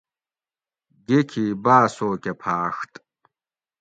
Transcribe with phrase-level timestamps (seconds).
[1.07, 2.91] گیکھی باۤسو کہ پھاۤڛت